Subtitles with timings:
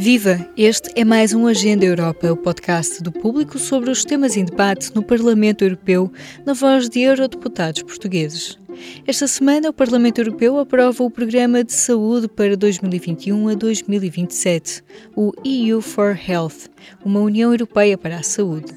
[0.00, 0.48] Viva!
[0.56, 4.94] Este é mais um Agenda Europa, o podcast do público sobre os temas em debate
[4.94, 6.12] no Parlamento Europeu,
[6.46, 8.56] na voz de eurodeputados portugueses.
[9.04, 14.84] Esta semana, o Parlamento Europeu aprova o Programa de Saúde para 2021 a 2027,
[15.16, 16.70] o EU for Health,
[17.04, 18.72] uma União Europeia para a Saúde.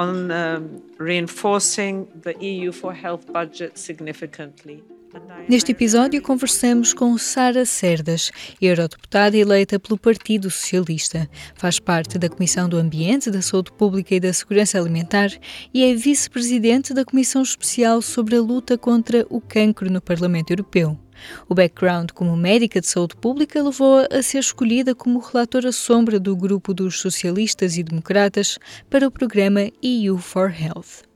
[0.00, 4.84] On um, reinforcing the EU for Health budget significantly.
[5.48, 8.30] Neste episódio, conversamos com Sara Cerdas,
[8.60, 11.28] eurodeputada eleita pelo Partido Socialista.
[11.54, 15.30] Faz parte da Comissão do Ambiente, da Saúde Pública e da Segurança Alimentar
[15.72, 20.98] e é vice-presidente da Comissão Especial sobre a Luta contra o Cancro no Parlamento Europeu.
[21.48, 26.36] O background como médica de saúde pública levou-a a ser escolhida como relatora sombra do
[26.36, 31.07] grupo dos socialistas e democratas para o programa EU for Health.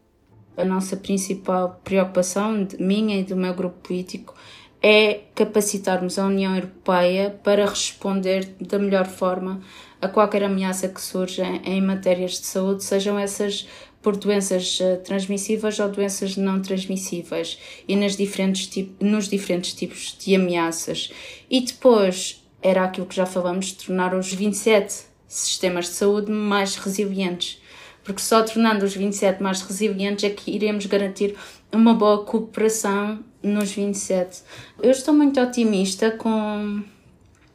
[0.56, 4.34] A nossa principal preocupação, minha e do meu grupo político,
[4.82, 9.60] é capacitarmos a União Europeia para responder da melhor forma
[10.00, 13.68] a qualquer ameaça que surja em matérias de saúde, sejam essas
[14.02, 18.68] por doenças eh, transmissíveis ou doenças não transmissíveis e nas diferentes
[19.00, 21.12] nos diferentes tipos de ameaças.
[21.48, 27.61] E depois era aquilo que já falamos, tornar os 27 sistemas de saúde mais resilientes
[28.04, 31.36] porque só tornando os 27 mais resilientes é que iremos garantir
[31.72, 34.42] uma boa cooperação nos 27.
[34.82, 36.82] Eu estou muito otimista com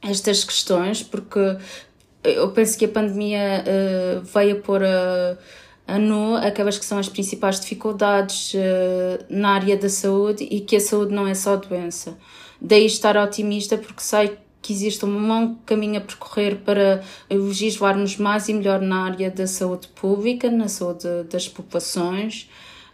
[0.02, 1.58] estas questões, porque
[2.24, 5.38] eu penso que a pandemia uh, veio pôr a,
[5.88, 10.76] a nu aquelas que são as principais dificuldades uh, na área da saúde e que
[10.76, 12.18] a saúde não é só doença.
[12.60, 17.02] Daí estar otimista, porque sei que existe um longo caminho a percorrer para
[17.32, 22.50] legislarmos mais e melhor na área da saúde pública, na saúde das populações,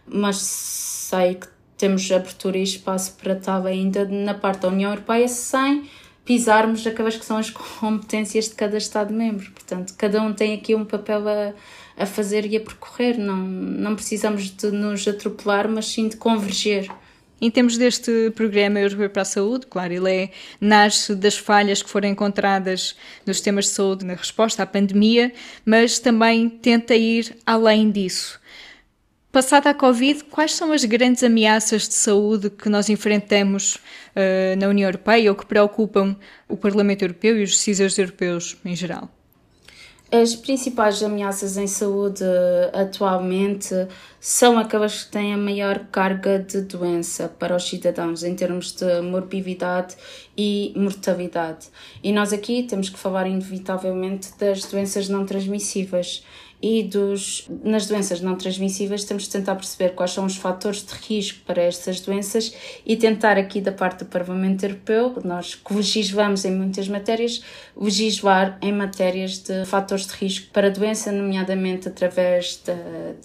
[0.06, 5.26] mas sei que temos abertura e espaço para tal ainda na parte da União Europeia
[5.26, 5.90] sem
[6.24, 9.50] pisarmos aquelas que são as competências de cada Estado-membro.
[9.50, 11.54] Portanto, cada um tem aqui um papel a,
[12.00, 13.18] a fazer e a percorrer.
[13.18, 16.88] Não, não precisamos de nos atropelar, mas sim de converger.
[17.44, 21.90] Em termos deste programa Europeu para a Saúde, claro, ele é, nasce das falhas que
[21.90, 22.96] foram encontradas
[23.26, 25.30] nos sistemas de saúde na resposta à pandemia,
[25.62, 28.40] mas também tenta ir além disso.
[29.30, 34.68] Passada a Covid, quais são as grandes ameaças de saúde que nós enfrentamos uh, na
[34.68, 36.16] União Europeia ou que preocupam
[36.48, 39.10] o Parlamento Europeu e os decisores europeus em geral?
[40.12, 42.22] As principais ameaças em saúde
[42.72, 43.74] atualmente
[44.20, 49.00] são aquelas que têm a maior carga de doença para os cidadãos em termos de
[49.00, 49.96] morbilidade
[50.36, 51.66] e mortalidade.
[52.02, 56.22] E nós aqui temos que falar inevitavelmente das doenças não transmissíveis
[56.66, 60.94] e dos, nas doenças não transmissíveis temos de tentar perceber quais são os fatores de
[60.94, 62.54] risco para estas doenças
[62.86, 67.42] e tentar aqui da parte do Parlamento Europeu, nós que legislamos em muitas matérias,
[67.76, 72.72] legislar em matérias de fatores de risco para a doença, nomeadamente através da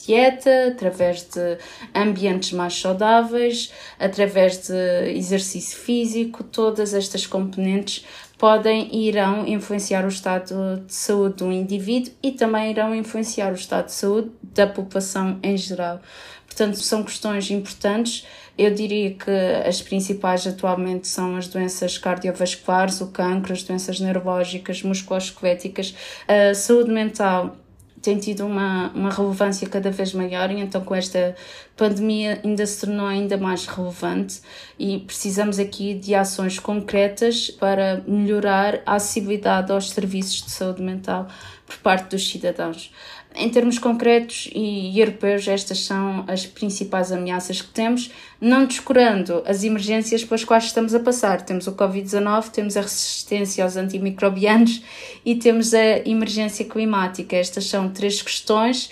[0.06, 1.58] dieta, através de
[1.96, 8.06] ambientes mais saudáveis, através de exercício físico, todas estas componentes
[8.40, 13.56] podem e irão influenciar o estado de saúde do indivíduo e também irão influenciar o
[13.56, 16.00] estado de saúde da população em geral.
[16.48, 18.26] Portanto, são questões importantes.
[18.58, 19.30] Eu diria que
[19.68, 25.94] as principais atualmente são as doenças cardiovasculares, o cancro, as doenças neurológicas, musculoesqueléticas,
[26.28, 27.56] a saúde mental
[28.02, 31.36] tem tido uma, uma relevância cada vez maior e então com esta
[31.76, 34.42] pandemia ainda se tornou ainda mais relevante
[34.78, 41.28] e precisamos aqui de ações concretas para melhorar a acessibilidade aos serviços de saúde mental
[41.66, 42.92] por parte dos cidadãos.
[43.36, 49.64] Em termos concretos e europeus, estas são as principais ameaças que temos, não descurando as
[49.64, 51.42] emergências pelas quais estamos a passar.
[51.44, 54.82] Temos o Covid-19, temos a resistência aos antimicrobianos
[55.24, 57.36] e temos a emergência climática.
[57.36, 58.90] Estas são três questões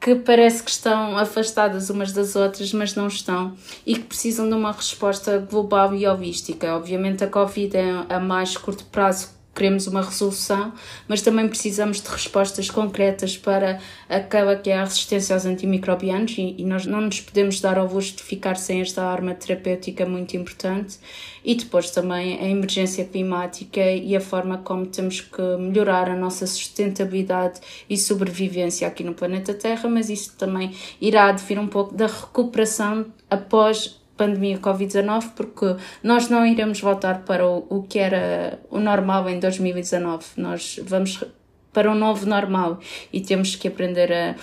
[0.00, 4.54] que parece que estão afastadas umas das outras, mas não estão, e que precisam de
[4.54, 6.74] uma resposta global e holística.
[6.74, 10.72] Obviamente, a Covid é a mais curto prazo queremos uma resolução,
[11.06, 13.78] mas também precisamos de respostas concretas para
[14.08, 17.86] aquela que é a resistência aos antimicrobianos e, e nós não nos podemos dar ao
[17.86, 20.98] luxo de ficar sem esta arma terapêutica muito importante.
[21.44, 26.46] E depois também a emergência climática e a forma como temos que melhorar a nossa
[26.46, 32.06] sustentabilidade e sobrevivência aqui no planeta Terra, mas isso também irá advir um pouco da
[32.06, 38.78] recuperação após pandemia Covid-19, porque nós não iremos voltar para o, o que era o
[38.78, 40.26] normal em 2019.
[40.36, 41.24] Nós vamos
[41.72, 42.78] para um novo normal
[43.10, 44.34] e temos que aprender a,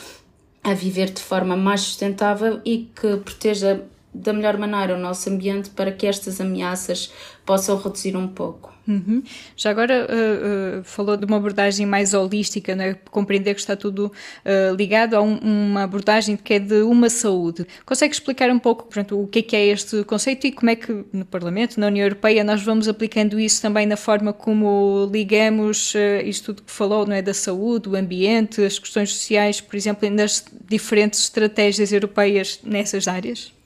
[0.63, 5.69] a viver de forma mais sustentável e que proteja da melhor maneira o nosso ambiente
[5.69, 7.13] para que estas ameaças
[7.47, 8.75] possam reduzir um pouco.
[8.85, 9.23] Uhum.
[9.55, 12.95] Já agora uh, uh, falou de uma abordagem mais holística, né?
[13.09, 14.11] compreender que está tudo
[14.45, 17.65] uh, ligado a um, uma abordagem que é de uma saúde.
[17.85, 20.75] Consegue explicar um pouco portanto, o que é, que é este conceito e como é
[20.75, 25.93] que no Parlamento, na União Europeia, nós vamos aplicando isso também na forma como ligamos
[26.25, 30.09] isto tudo que falou, não é, da saúde, o ambiente, as questões sociais, por exemplo,
[30.09, 33.56] nas diferentes estratégias europeias nessas áreas?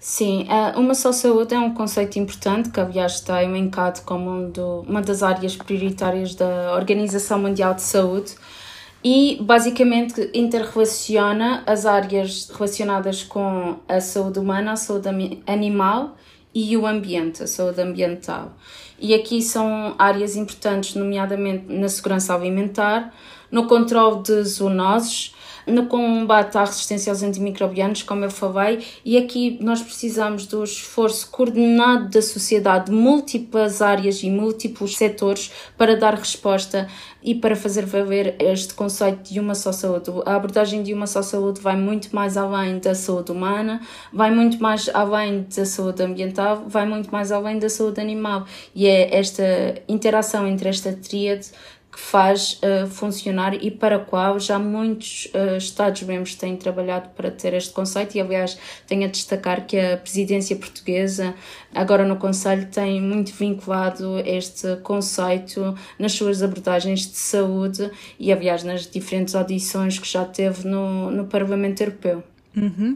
[0.00, 4.50] Sim, eh, uma só saúde é um conceito importante que, aliás, está elencado como um
[4.50, 8.36] do, uma das áreas prioritárias da Organização Mundial de Saúde
[9.02, 15.08] e, basicamente, interrelaciona as áreas relacionadas com a saúde humana, a saúde
[15.46, 16.16] animal
[16.54, 18.52] e o ambiente, a saúde ambiental.
[19.00, 23.12] E aqui são áreas importantes, nomeadamente na segurança alimentar,
[23.50, 25.34] no controle de zoonoses,
[25.68, 31.30] no combate à resistência aos antimicrobianos, como eu falei, e aqui nós precisamos do esforço
[31.30, 36.88] coordenado da sociedade, de múltiplas áreas e múltiplos setores para dar resposta
[37.22, 40.10] e para fazer valer este conceito de uma só saúde.
[40.24, 43.80] A abordagem de uma só saúde vai muito mais além da saúde humana,
[44.12, 48.46] vai muito mais além da saúde ambiental, vai muito mais além da saúde animal.
[48.74, 49.42] E é esta
[49.88, 51.50] interação entre esta tríade
[51.98, 57.28] que faz uh, funcionar e para a qual já muitos uh, Estados-membros têm trabalhado para
[57.28, 58.56] ter este conceito e, aliás,
[58.86, 61.34] tenho a destacar que a presidência portuguesa,
[61.74, 68.62] agora no Conselho, tem muito vinculado este conceito nas suas abordagens de saúde e, aliás,
[68.62, 72.22] nas diferentes audições que já teve no, no Parlamento Europeu.
[72.56, 72.94] Uhum.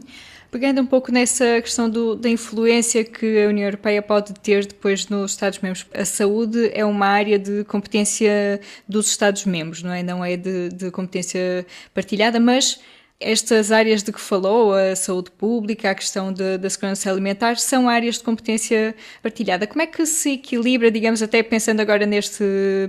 [0.53, 5.09] Pegando um pouco nessa questão do, da influência que a União Europeia pode ter depois
[5.09, 10.03] nos Estados-membros, a saúde é uma área de competência dos Estados-membros, não é?
[10.03, 12.79] Não é de, de competência partilhada, mas
[13.23, 17.87] estas áreas de que falou, a saúde pública, a questão de, da segurança alimentar, são
[17.87, 19.65] áreas de competência partilhada.
[19.65, 22.43] Como é que se equilibra, digamos, até pensando agora neste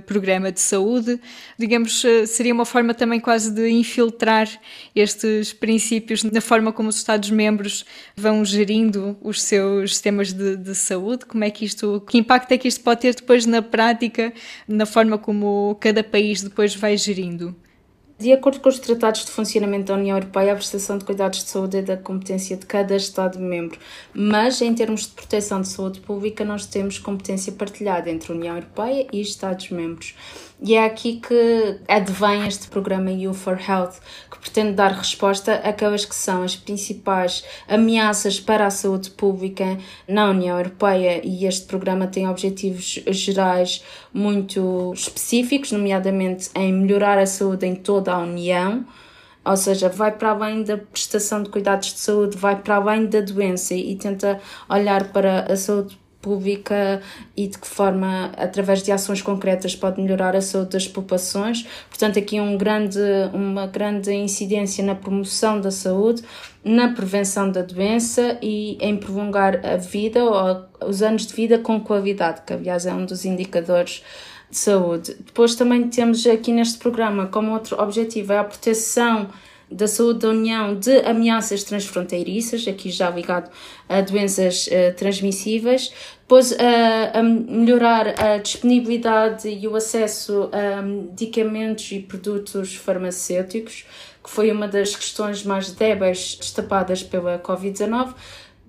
[0.05, 1.19] programa de saúde,
[1.57, 4.49] digamos, eh, seria uma forma também quase de infiltrar
[4.95, 7.85] estes princípios na forma como os Estados-membros
[8.15, 11.25] vão gerindo os seus sistemas de, de saúde?
[11.25, 14.33] Como é que isto, que impacto é que isto pode ter depois na prática,
[14.67, 17.55] na forma como cada país depois vai gerindo?
[18.17, 21.49] De acordo com os tratados de funcionamento da União Europeia, a prestação de cuidados de
[21.49, 23.77] saúde é da competência de cada Estado-membro,
[24.13, 28.55] mas em termos de proteção de saúde pública, nós temos competência partilhada entre a União
[28.55, 30.15] Europeia e Estados-membros.
[30.67, 33.99] E é aqui que advém este programa You for Health,
[34.31, 39.77] que pretende dar resposta àquelas que são as principais ameaças para a saúde pública
[40.07, 41.21] na União Europeia.
[41.23, 48.11] E este programa tem objetivos gerais muito específicos, nomeadamente em melhorar a saúde em toda
[48.11, 48.83] a União
[49.45, 53.21] ou seja, vai para além da prestação de cuidados de saúde, vai para além da
[53.21, 55.95] doença e tenta olhar para a saúde
[56.25, 57.03] pública
[57.37, 61.67] e de que forma, através de ações concretas, pode melhorar a saúde das populações.
[61.87, 62.99] Portanto, aqui um grande,
[63.31, 66.23] uma grande incidência na promoção da saúde,
[66.63, 71.79] na prevenção da doença e em prolongar a vida ou os anos de vida com
[71.79, 74.03] qualidade, que aliás é um dos indicadores
[74.49, 75.15] de saúde.
[75.19, 79.29] Depois também temos aqui neste programa como outro objetivo é a proteção
[79.71, 83.49] da Saúde da União de ameaças transfronteiriças, aqui já ligado
[83.89, 86.55] a doenças uh, transmissíveis, depois uh,
[87.13, 93.85] a melhorar a disponibilidade e o acesso a medicamentos e produtos farmacêuticos,
[94.23, 98.13] que foi uma das questões mais débeis destapadas pela Covid-19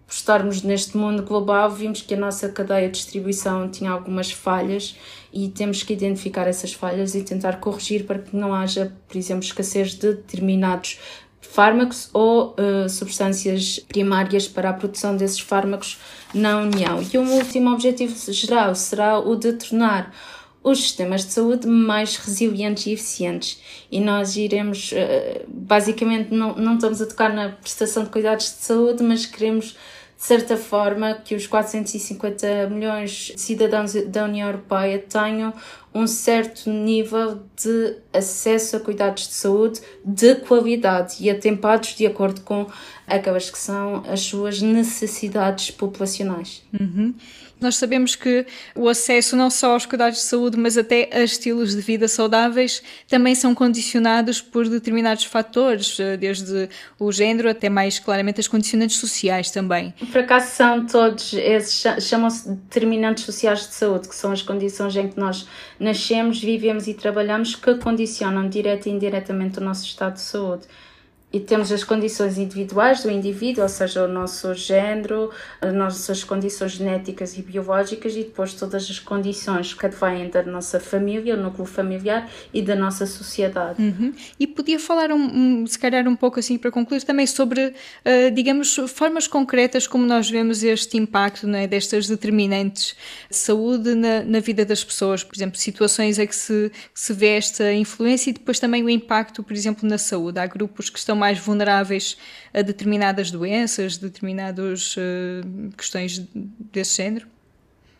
[0.07, 4.97] por estarmos neste mundo global, vimos que a nossa cadeia de distribuição tinha algumas falhas
[5.33, 9.43] e temos que identificar essas falhas e tentar corrigir para que não haja, por exemplo,
[9.43, 10.99] escassez de determinados
[11.41, 15.99] fármacos ou uh, substâncias primárias para a produção desses fármacos
[16.35, 17.01] na União.
[17.03, 20.13] E um último objetivo geral será o de tornar
[20.69, 23.63] os sistemas de saúde mais resilientes e eficientes.
[23.89, 28.65] E nós iremos, uh, basicamente, não, não estamos a tocar na prestação de cuidados de
[28.65, 29.77] saúde, mas queremos
[30.17, 35.53] de certa forma, que os 450 milhões de cidadãos da União Europeia tenham
[35.95, 42.41] um certo nível de acesso a cuidados de saúde de qualidade e atempados de acordo
[42.41, 42.67] com
[43.07, 46.63] aquelas que são as suas necessidades populacionais.
[46.73, 47.15] Uhum.
[47.61, 48.45] Nós sabemos que
[48.75, 52.83] o acesso não só aos cuidados de saúde, mas até a estilos de vida saudáveis
[53.09, 58.97] também são condicionados por determinados fatores, eh, desde o género até mais claramente as condicionantes
[58.97, 59.95] sociais também.
[60.13, 65.09] Por acaso são todos esses, chamam-se determinantes sociais de saúde, que são as condições em
[65.09, 65.49] que nós
[65.81, 70.67] nascemos, vivemos e trabalhamos que condicionam direta e indiretamente o nosso estado de saúde.
[71.33, 75.31] E temos as condições individuais do indivíduo, ou seja, o nosso género,
[75.61, 80.79] as nossas condições genéticas e biológicas e depois todas as condições que advêm da nossa
[80.79, 83.83] família, o núcleo familiar e da nossa sociedade.
[83.83, 84.15] Uhum.
[84.39, 88.31] E podia falar, um, um, se calhar, um pouco assim para concluir também sobre, uh,
[88.33, 92.97] digamos, formas concretas como nós vemos este impacto né, destas determinantes
[93.29, 97.13] de saúde na, na, vida das pessoas, por exemplo, situações em que se, que se
[97.13, 100.39] vê esta influência e depois também o impacto, por exemplo, na saúde.
[100.39, 102.17] Há grupos que estão mais vulneráveis
[102.55, 106.25] a determinadas doenças, determinadas uh, questões
[106.73, 107.27] desse género?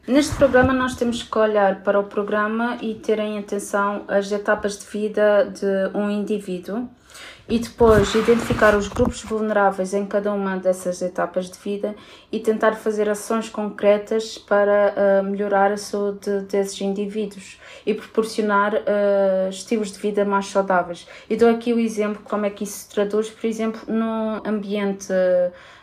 [0.07, 4.79] Neste programa, nós temos que olhar para o programa e ter em atenção as etapas
[4.79, 6.89] de vida de um indivíduo
[7.49, 11.95] e depois identificar os grupos vulneráveis em cada uma dessas etapas de vida
[12.31, 19.49] e tentar fazer ações concretas para uh, melhorar a saúde desses indivíduos e proporcionar uh,
[19.49, 21.07] estilos de vida mais saudáveis.
[21.31, 25.09] E dou aqui o exemplo como é que isso se traduz, por exemplo, no ambiente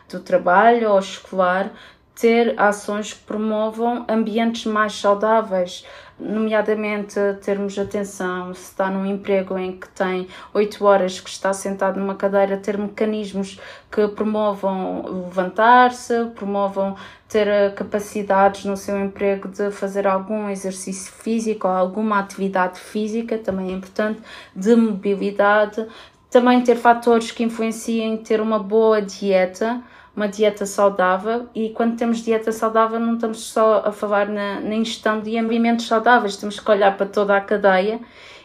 [0.10, 1.72] do trabalho ou escolar,
[2.16, 5.86] ter ações que promovam ambientes mais saudáveis,
[6.20, 12.00] nomeadamente termos atenção se está num emprego em que tem oito horas que está sentado
[12.00, 13.60] numa cadeira, ter mecanismos
[13.92, 16.96] que promovam levantar-se, promovam
[17.28, 23.70] ter capacidades no seu emprego de fazer algum exercício físico ou alguma atividade física, também
[23.70, 24.22] é importante,
[24.56, 25.86] de mobilidade,
[26.30, 29.82] também ter fatores que influenciem ter uma boa dieta,
[30.16, 34.76] uma dieta saudável e quando temos dieta saudável não estamos só a falar na, na
[34.76, 38.00] ingestão de alimentos saudáveis, temos que olhar para toda a cadeia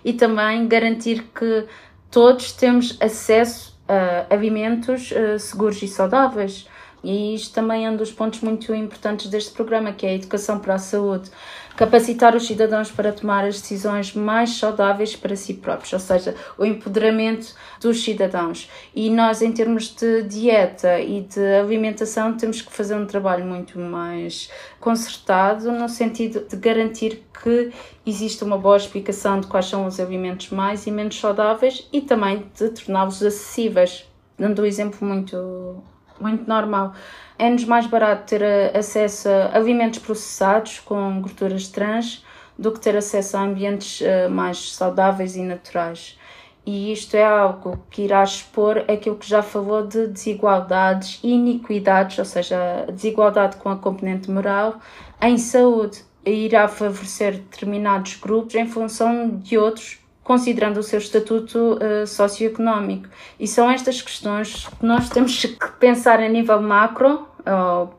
[0.05, 1.67] e também garantir que
[2.11, 6.69] todos temos acesso a alimentos uh, seguros e saudáveis.
[7.03, 10.59] E isto também é um dos pontos muito importantes deste programa, que é a educação
[10.59, 11.31] para a saúde
[11.79, 16.65] capacitar os cidadãos para tomar as decisões mais saudáveis para si próprios, ou seja, o
[16.65, 18.69] empoderamento dos cidadãos.
[18.93, 23.79] E nós, em termos de dieta e de alimentação, temos que fazer um trabalho muito
[23.79, 27.71] mais concertado, no sentido de garantir que
[28.05, 32.45] existe uma boa explicação de quais são os alimentos mais e menos saudáveis e também
[32.59, 34.05] de torná-los acessíveis.
[34.37, 35.81] Dando um exemplo muito,
[36.21, 36.93] muito normal
[37.39, 42.25] é-nos mais barato ter eh, acesso a alimentos processados com gorduras trans
[42.59, 46.19] do que ter acesso a ambientes uh, mais saudáveis e naturais.
[46.67, 52.25] E isto é algo que irá expor aquilo que já falou de desigualdades iniquidades, ou
[52.25, 54.81] seja, desigualdade com a componente moral
[55.23, 56.03] em saúde.
[56.27, 63.09] Irá favorecer determinados grupos em função de outros considerando o seu estatuto uh, socioeconómico.
[63.41, 67.27] E são estas questões que nós temos que pensar a nível macro,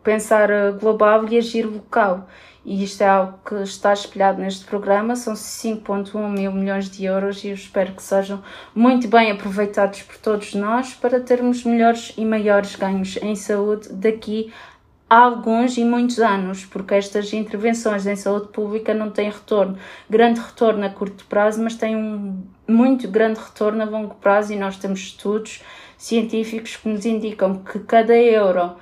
[0.03, 2.27] pensar eh, global e agir local.
[2.65, 7.43] E isto é algo que está espelhado neste programa, são 5,1 mil milhões de euros
[7.43, 8.43] e eu espero que sejam
[8.75, 14.53] muito bem aproveitados por todos nós para termos melhores e maiores ganhos em saúde daqui
[15.09, 19.77] há alguns e muitos anos, porque estas intervenções em saúde pública não têm retorno,
[20.09, 24.55] grande retorno a curto prazo, mas têm um muito grande retorno a longo prazo e
[24.55, 25.63] nós temos estudos
[25.97, 28.75] científicos que nos indicam que cada euro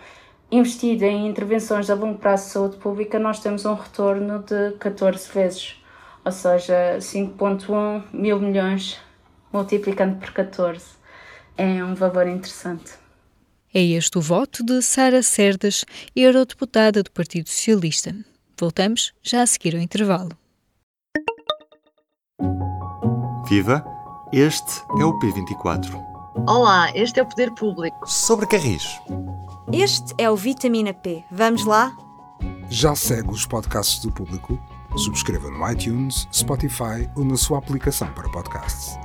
[0.51, 5.31] investido em intervenções a longo prazo de saúde pública, nós temos um retorno de 14
[5.31, 5.75] vezes,
[6.23, 8.99] ou seja, 5.1 mil milhões
[9.51, 10.85] multiplicando por 14.
[11.57, 12.93] É um valor interessante.
[13.73, 15.83] É este o voto de Sara Cerdas,
[16.15, 18.15] eurodeputada do Partido Socialista.
[18.57, 20.31] Voltamos já a seguir ao intervalo.
[23.47, 23.83] Viva!
[24.33, 25.93] Este é o P24.
[26.47, 28.05] Olá, este é o Poder Público.
[28.05, 28.99] Sobre Carris.
[29.74, 31.21] Este é o Vitamina P.
[31.29, 31.93] Vamos lá?
[32.69, 34.57] Já segue os podcasts do Público?
[34.95, 38.97] Subscreva no iTunes, Spotify ou na sua aplicação para podcasts.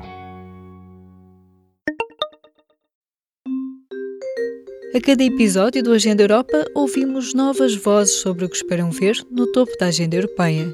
[4.94, 9.50] A cada episódio do Agenda Europa, ouvimos novas vozes sobre o que esperam ver no
[9.50, 10.72] topo da agenda europeia.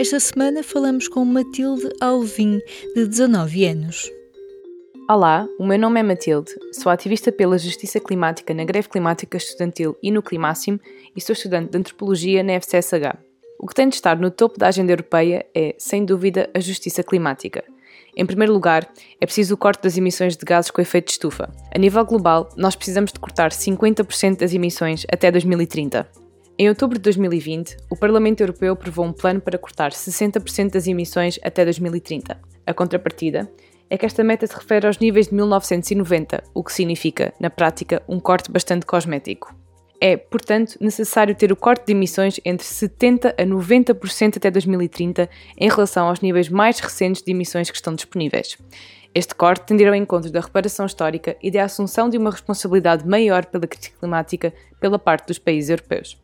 [0.00, 2.58] Esta semana falamos com Matilde Alvim,
[2.96, 4.17] de 19 anos.
[5.10, 9.96] Olá, o meu nome é Matilde, sou ativista pela justiça climática na greve climática estudantil
[10.02, 10.78] e no Climáximo
[11.16, 13.16] e sou estudante de antropologia na FCSH.
[13.58, 17.02] O que tem de estar no topo da agenda europeia é, sem dúvida, a justiça
[17.02, 17.64] climática–
[18.16, 21.48] em primeiro lugar, é preciso o corte das emissões de gases com efeito de estufa.
[21.72, 26.08] A nível global, nós precisamos de cortar 50% das emissões até 2030.
[26.58, 31.38] Em outubro de 2020, o Parlamento Europeu aprovou um plano para cortar 60% das emissões
[31.44, 32.40] até 2030.
[32.66, 33.48] A contrapartida
[33.90, 38.02] é que esta meta se refere aos níveis de 1990, o que significa, na prática,
[38.08, 39.54] um corte bastante cosmético.
[40.00, 45.68] É, portanto, necessário ter o corte de emissões entre 70% a 90% até 2030 em
[45.68, 48.56] relação aos níveis mais recentes de emissões que estão disponíveis.
[49.14, 53.46] Este corte tenderá ao encontro da reparação histórica e da assunção de uma responsabilidade maior
[53.46, 56.16] pela crise climática pela parte dos países europeus.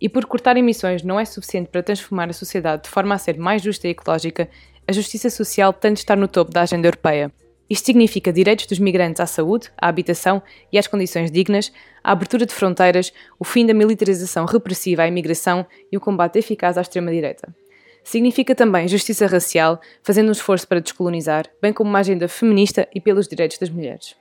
[0.00, 3.38] E por cortar emissões não é suficiente para transformar a sociedade de forma a ser
[3.38, 4.48] mais justa e ecológica,
[4.86, 7.32] a justiça social tem de estar no topo da agenda europeia.
[7.68, 11.72] Isto significa direitos dos migrantes à saúde, à habitação e às condições dignas,
[12.02, 16.76] a abertura de fronteiras, o fim da militarização repressiva à imigração e o combate eficaz
[16.76, 17.54] à extrema-direita.
[18.02, 23.00] Significa também justiça racial, fazendo um esforço para descolonizar, bem como uma agenda feminista e
[23.00, 24.14] pelos direitos das mulheres.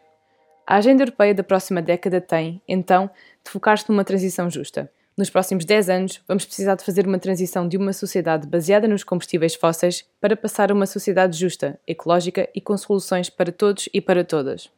[0.66, 3.10] A agenda europeia da próxima década tem, então,
[3.44, 4.90] de focar-se numa transição justa.
[5.16, 9.04] Nos próximos 10 anos, vamos precisar de fazer uma transição de uma sociedade baseada nos
[9.04, 14.02] combustíveis fósseis para passar a uma sociedade justa, ecológica e com soluções para todos e
[14.02, 14.72] para todas.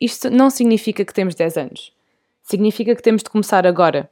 [0.00, 1.92] Isto não significa que temos 10 anos.
[2.42, 4.10] Significa que temos de começar agora.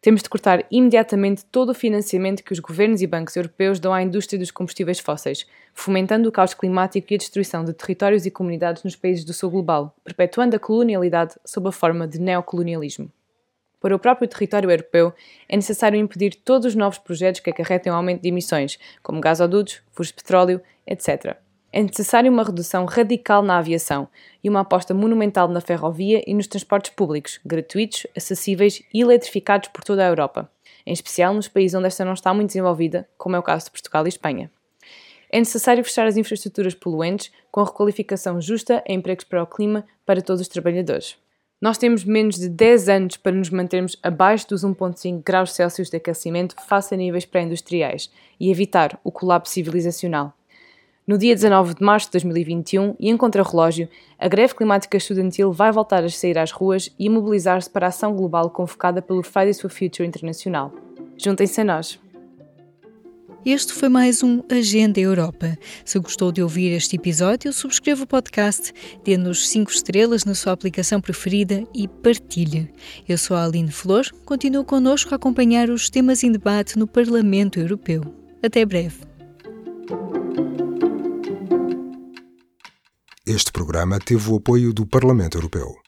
[0.00, 4.02] Temos de cortar imediatamente todo o financiamento que os governos e bancos europeus dão à
[4.02, 8.82] indústria dos combustíveis fósseis, fomentando o caos climático e a destruição de territórios e comunidades
[8.82, 13.12] nos países do sul global, perpetuando a colonialidade sob a forma de neocolonialismo.
[13.80, 15.12] Para o próprio território europeu,
[15.48, 19.80] é necessário impedir todos os novos projetos que acarretem o aumento de emissões, como gasodutos,
[19.92, 21.36] furos de petróleo, etc.
[21.70, 24.08] É necessário uma redução radical na aviação
[24.42, 29.84] e uma aposta monumental na ferrovia e nos transportes públicos, gratuitos, acessíveis e eletrificados por
[29.84, 30.50] toda a Europa,
[30.84, 33.72] em especial nos países onde esta não está muito desenvolvida, como é o caso de
[33.72, 34.50] Portugal e Espanha.
[35.30, 39.86] É necessário fechar as infraestruturas poluentes com a requalificação justa e empregos para o clima
[40.06, 41.18] para todos os trabalhadores.
[41.60, 45.96] Nós temos menos de 10 anos para nos mantermos abaixo dos 1,5 graus Celsius de
[45.96, 50.32] aquecimento face a níveis pré-industriais e evitar o colapso civilizacional.
[51.04, 53.88] No dia 19 de março de 2021, e em contrarrelógio,
[54.18, 58.14] a greve climática estudantil vai voltar a sair às ruas e mobilizar-se para a ação
[58.14, 60.72] global convocada pelo Fridays for Future Internacional.
[61.16, 61.98] Juntem-se a nós!
[63.50, 65.56] Este foi mais um Agenda Europa.
[65.82, 71.00] Se gostou de ouvir este episódio, subscreva o podcast, dê-nos 5 estrelas na sua aplicação
[71.00, 72.70] preferida e partilhe.
[73.08, 77.58] Eu sou a Aline Flor, continuo connosco a acompanhar os temas em debate no Parlamento
[77.58, 78.02] Europeu.
[78.42, 78.98] Até breve.
[83.26, 85.87] Este programa teve o apoio do Parlamento Europeu.